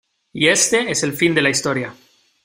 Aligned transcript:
y 0.33 0.47
este 0.47 0.89
es 0.89 1.03
el 1.03 1.13
fin 1.13 1.35
de 1.35 1.43
la 1.43 1.51
historia. 1.51 1.93